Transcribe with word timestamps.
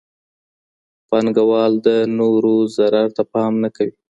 پانګه 1.09 1.43
وال 1.49 1.73
د 1.85 1.87
نورو 2.17 2.55
ضرر 2.75 3.07
ته 3.15 3.23
پام 3.31 3.53
نه 3.63 3.69
کوي. 3.75 3.93